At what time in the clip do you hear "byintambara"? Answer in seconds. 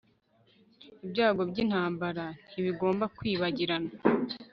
1.49-2.25